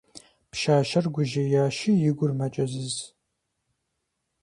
Пщащэр 0.51 1.05
гужьеящи, 1.15 1.91
и 2.07 2.11
гур 2.17 2.31
мэкӀэзыз. 2.39 2.95